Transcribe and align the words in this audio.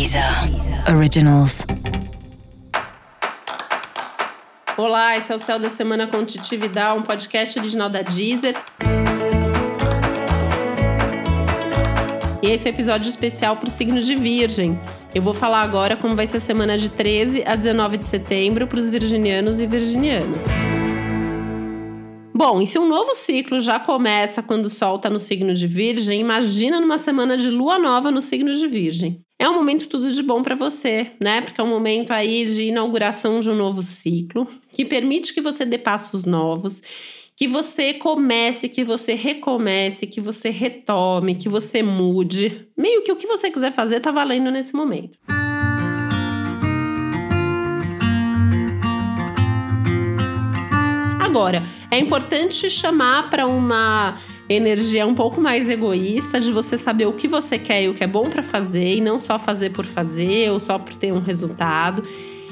Deezer 0.00 0.24
Originals. 0.96 1.66
Olá, 4.74 5.18
esse 5.18 5.30
é 5.30 5.34
o 5.34 5.38
Céu 5.38 5.58
da 5.58 5.68
Semana 5.68 6.06
com 6.06 6.24
Titi 6.24 6.56
Vidal, 6.56 6.96
um 6.96 7.02
podcast 7.02 7.58
original 7.58 7.90
da 7.90 8.00
Deezer. 8.00 8.54
E 12.42 12.46
esse 12.46 12.66
é 12.66 12.70
episódio 12.70 13.10
especial 13.10 13.58
para 13.58 13.68
o 13.68 13.70
signo 13.70 14.00
de 14.00 14.14
Virgem. 14.14 14.80
Eu 15.14 15.20
vou 15.20 15.34
falar 15.34 15.60
agora 15.60 15.98
como 15.98 16.16
vai 16.16 16.26
ser 16.26 16.38
a 16.38 16.40
semana 16.40 16.78
de 16.78 16.88
13 16.88 17.44
a 17.46 17.54
19 17.54 17.98
de 17.98 18.08
setembro 18.08 18.66
para 18.66 18.78
os 18.78 18.88
virginianos 18.88 19.60
e 19.60 19.66
virginianas. 19.66 20.44
Bom, 22.40 22.62
e 22.62 22.66
se 22.66 22.78
um 22.78 22.88
novo 22.88 23.12
ciclo 23.12 23.60
já 23.60 23.78
começa 23.78 24.42
quando 24.42 24.64
o 24.64 24.70
Sol 24.70 24.96
está 24.96 25.10
no 25.10 25.18
signo 25.18 25.52
de 25.52 25.66
Virgem, 25.66 26.20
imagina 26.20 26.80
numa 26.80 26.96
semana 26.96 27.36
de 27.36 27.50
lua 27.50 27.78
nova 27.78 28.10
no 28.10 28.22
signo 28.22 28.54
de 28.54 28.66
Virgem. 28.66 29.20
É 29.38 29.46
um 29.46 29.52
momento 29.52 29.86
tudo 29.86 30.10
de 30.10 30.22
bom 30.22 30.42
para 30.42 30.54
você, 30.54 31.12
né? 31.20 31.42
Porque 31.42 31.60
é 31.60 31.64
um 31.64 31.68
momento 31.68 32.12
aí 32.12 32.46
de 32.46 32.62
inauguração 32.62 33.40
de 33.40 33.50
um 33.50 33.54
novo 33.54 33.82
ciclo, 33.82 34.48
que 34.70 34.86
permite 34.86 35.34
que 35.34 35.42
você 35.42 35.66
dê 35.66 35.76
passos 35.76 36.24
novos, 36.24 36.80
que 37.36 37.46
você 37.46 37.92
comece, 37.92 38.70
que 38.70 38.84
você 38.84 39.12
recomece, 39.12 40.06
que 40.06 40.18
você 40.18 40.48
retome, 40.48 41.34
que 41.34 41.46
você 41.46 41.82
mude. 41.82 42.66
Meio 42.74 43.02
que 43.02 43.12
o 43.12 43.16
que 43.16 43.26
você 43.26 43.50
quiser 43.50 43.70
fazer 43.70 44.00
tá 44.00 44.10
valendo 44.10 44.50
nesse 44.50 44.74
momento. 44.74 45.18
Agora, 51.30 51.62
é 51.92 51.96
importante 51.96 52.68
chamar 52.68 53.30
para 53.30 53.46
uma 53.46 54.16
energia 54.48 55.06
um 55.06 55.14
pouco 55.14 55.40
mais 55.40 55.70
egoísta 55.70 56.40
de 56.40 56.50
você 56.50 56.76
saber 56.76 57.06
o 57.06 57.12
que 57.12 57.28
você 57.28 57.56
quer 57.56 57.84
e 57.84 57.88
o 57.88 57.94
que 57.94 58.02
é 58.02 58.06
bom 58.08 58.28
para 58.28 58.42
fazer 58.42 58.96
e 58.96 59.00
não 59.00 59.16
só 59.16 59.38
fazer 59.38 59.70
por 59.70 59.86
fazer 59.86 60.50
ou 60.50 60.58
só 60.58 60.76
por 60.76 60.96
ter 60.96 61.12
um 61.12 61.20
resultado. 61.20 62.02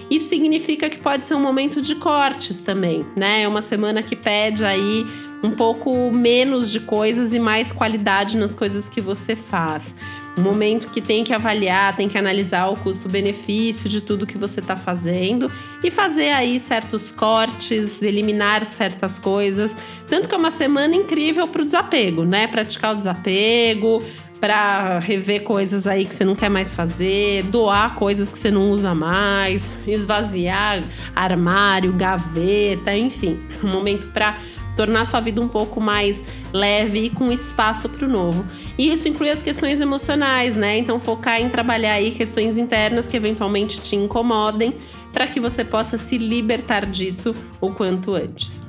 Isso 0.09 0.29
significa 0.29 0.89
que 0.89 0.97
pode 0.97 1.27
ser 1.27 1.35
um 1.35 1.41
momento 1.41 1.83
de 1.83 1.97
cortes 1.97 2.63
também, 2.63 3.05
né? 3.17 3.43
É 3.43 3.49
uma 3.49 3.61
semana 3.61 4.01
que 4.01 4.15
pede 4.15 4.65
aí 4.65 5.05
um 5.43 5.51
pouco 5.53 6.11
menos 6.11 6.71
de 6.71 6.81
coisas 6.81 7.33
e 7.33 7.39
mais 7.39 7.73
qualidade 7.73 8.37
nas 8.37 8.55
coisas 8.55 8.89
que 8.89 9.01
você 9.01 9.37
faz 9.37 9.95
um 10.39 10.43
momento 10.43 10.89
que 10.89 11.01
tem 11.01 11.25
que 11.25 11.35
avaliar, 11.35 11.97
tem 11.97 12.09
que 12.09 12.17
analisar 12.17 12.69
o 12.69 12.77
custo-benefício 12.77 13.89
de 13.89 14.01
tudo 14.01 14.27
que 14.27 14.39
você 14.39 14.61
está 14.61 14.77
fazendo 14.77 15.51
e 15.83 15.91
fazer 15.91 16.31
aí 16.31 16.59
certos 16.59 17.11
cortes, 17.11 18.03
eliminar 18.03 18.65
certas 18.65 19.19
coisas. 19.19 19.77
Tanto 20.07 20.29
que 20.29 20.35
é 20.35 20.39
uma 20.39 20.51
semana 20.51 20.95
incrível 20.95 21.47
para 21.49 21.63
o 21.63 21.65
desapego, 21.65 22.25
né? 22.25 22.47
Praticar 22.47 22.93
o 22.93 22.97
desapego, 22.97 24.03
para 24.41 25.01
rever 25.01 25.43
coisas 25.43 25.89
aí 25.89 26.07
que 26.07 26.15
você 26.15 26.25
não 26.25 26.37
quer 26.37 26.49
mais 26.49 26.75
fazer, 26.75 27.43
doar 27.45 27.97
coisas 27.97 28.33
que 28.33 28.39
você 28.39 28.53
não 28.53 28.71
usa 28.71 28.95
mais, 28.95 29.69
esvaziar 29.85 30.85
armário, 31.17 31.93
gaveta, 31.93 32.97
enfim, 32.97 33.41
um 33.65 33.69
momento 33.69 34.07
para 34.09 34.37
tornar 34.79 35.05
sua 35.05 35.19
vida 35.19 35.41
um 35.41 35.49
pouco 35.49 35.81
mais 35.81 36.23
leve 36.53 37.07
e 37.07 37.11
com 37.11 37.33
espaço 37.33 37.89
para 37.89 38.07
o 38.07 38.09
novo. 38.09 38.47
E 38.79 38.93
isso 38.93 39.09
inclui 39.09 39.29
as 39.29 39.43
questões 39.43 39.81
emocionais, 39.81 40.57
né? 40.57 40.79
Então 40.79 41.01
focar 41.01 41.41
em 41.41 41.49
trabalhar 41.49 41.95
aí 41.95 42.13
questões 42.13 42.57
internas 42.57 43.09
que 43.09 43.17
eventualmente 43.17 43.81
te 43.81 43.97
incomodem, 43.97 44.75
para 45.13 45.27
que 45.27 45.41
você 45.41 45.65
possa 45.65 45.99
se 45.99 46.17
libertar 46.17 46.87
disso 46.87 47.35
o 47.61 47.73
quanto 47.73 48.15
antes. 48.15 48.69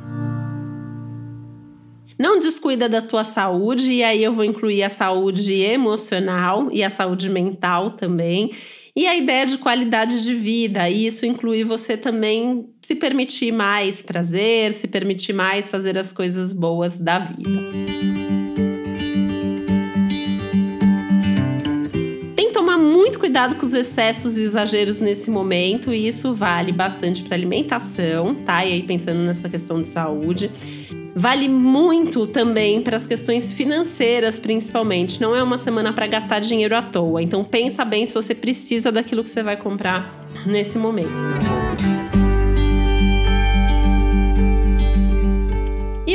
Não 2.19 2.37
descuida 2.37 2.89
da 2.89 3.01
tua 3.01 3.23
saúde, 3.23 3.93
e 3.93 4.03
aí 4.03 4.21
eu 4.21 4.33
vou 4.33 4.43
incluir 4.43 4.83
a 4.83 4.89
saúde 4.89 5.53
emocional 5.53 6.67
e 6.69 6.83
a 6.83 6.89
saúde 6.89 7.29
mental 7.29 7.91
também. 7.91 8.51
E 8.93 9.07
a 9.07 9.15
ideia 9.15 9.45
de 9.45 9.57
qualidade 9.57 10.21
de 10.21 10.35
vida, 10.35 10.89
e 10.89 11.05
isso 11.05 11.25
inclui 11.25 11.63
você 11.63 11.95
também 11.95 12.67
se 12.81 12.93
permitir 12.95 13.53
mais 13.53 14.01
prazer, 14.01 14.73
se 14.73 14.85
permitir 14.85 15.31
mais 15.31 15.71
fazer 15.71 15.97
as 15.97 16.11
coisas 16.11 16.51
boas 16.51 16.99
da 16.99 17.19
vida. 17.19 17.49
Tem 22.35 22.47
que 22.47 22.53
tomar 22.53 22.77
muito 22.77 23.17
cuidado 23.17 23.55
com 23.55 23.65
os 23.65 23.73
excessos 23.73 24.37
e 24.37 24.41
exageros 24.41 24.99
nesse 24.99 25.31
momento, 25.31 25.93
e 25.93 26.05
isso 26.05 26.33
vale 26.33 26.73
bastante 26.73 27.23
para 27.23 27.37
alimentação, 27.37 28.35
tá? 28.35 28.65
E 28.65 28.73
aí 28.73 28.83
pensando 28.83 29.19
nessa 29.19 29.47
questão 29.47 29.77
de 29.77 29.87
saúde. 29.87 30.51
Vale 31.19 31.49
muito 31.49 32.25
também 32.25 32.81
para 32.81 32.95
as 32.95 33.05
questões 33.05 33.51
financeiras, 33.51 34.39
principalmente. 34.39 35.19
Não 35.19 35.35
é 35.35 35.43
uma 35.43 35.57
semana 35.57 35.91
para 35.91 36.07
gastar 36.07 36.39
dinheiro 36.39 36.73
à 36.73 36.81
toa. 36.81 37.21
Então 37.21 37.43
pensa 37.43 37.83
bem 37.83 38.05
se 38.05 38.13
você 38.13 38.33
precisa 38.33 38.89
daquilo 38.89 39.21
que 39.21 39.29
você 39.29 39.43
vai 39.43 39.57
comprar 39.57 40.25
nesse 40.45 40.77
momento. 40.77 41.09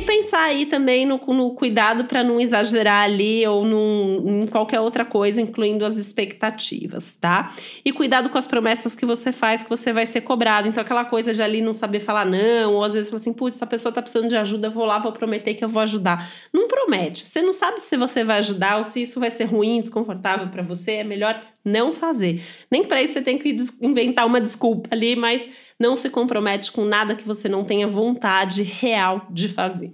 Pensar 0.05 0.43
aí 0.43 0.67
também 0.67 1.07
no, 1.07 1.17
no 1.19 1.55
cuidado 1.55 2.05
para 2.05 2.23
não 2.23 2.41
exagerar 2.41 3.05
ali 3.05 3.47
ou 3.47 3.65
num, 3.65 4.43
em 4.43 4.47
qualquer 4.47 4.81
outra 4.81 5.05
coisa, 5.05 5.41
incluindo 5.41 5.85
as 5.85 5.97
expectativas, 5.97 7.15
tá? 7.15 7.53
E 7.85 7.93
cuidado 7.93 8.29
com 8.29 8.39
as 8.39 8.47
promessas 8.47 8.95
que 8.95 9.07
você 9.07 9.33
faz, 9.33 9.63
que 9.63 9.71
você 9.71 9.93
vai 9.93 10.07
ser 10.07 10.21
cobrado. 10.21 10.69
Então, 10.69 10.83
aquela 10.83 11.05
coisa 11.05 11.33
de 11.33 11.43
ali 11.43 11.61
não 11.61 11.75
saber 11.75 12.01
falar 12.01 12.25
não, 12.25 12.75
ou 12.75 12.85
às 12.85 12.95
vezes 12.95 13.11
falar 13.11 13.21
assim, 13.21 13.33
putz, 13.33 13.57
essa 13.57 13.67
pessoa 13.67 13.93
tá 13.93 14.03
precisando 14.03 14.29
de 14.29 14.37
ajuda, 14.37 14.69
eu 14.69 14.71
vou 14.71 14.85
lá, 14.85 14.99
vou 14.99 15.13
prometer 15.13 15.55
que 15.55 15.65
eu 15.65 15.69
vou 15.69 15.83
ajudar. 15.83 16.31
Não 16.53 16.69
promete. 16.69 17.25
Você 17.25 17.43
não 17.43 17.53
sabe 17.53 17.81
se 17.81 17.97
você 17.97 18.23
vai 18.23 18.39
ajudar 18.39 18.79
ou 18.79 18.85
se 18.85 19.03
isso 19.03 19.19
vai 19.19 19.31
ser 19.31 19.45
ruim, 19.45 19.81
desconfortável 19.81 20.49
para 20.49 20.63
você, 20.63 20.93
é 20.93 21.05
melhor 21.05 21.41
não 21.65 21.93
fazer. 21.93 22.43
Nem 22.71 22.85
para 22.85 23.03
isso 23.03 23.15
você 23.15 23.23
tem 23.23 23.39
que 23.39 23.57
inventar 23.81 24.27
uma 24.27 24.41
desculpa 24.41 24.91
ali, 24.93 25.17
mas 25.17 25.49
não 25.79 25.97
se 25.97 26.11
compromete 26.11 26.71
com 26.71 26.85
nada 26.85 27.15
que 27.15 27.27
você 27.27 27.49
não 27.49 27.65
tenha 27.65 27.89
vontade 27.89 28.63
real 28.63 29.27
de 29.31 29.49
fazer. 29.49 29.94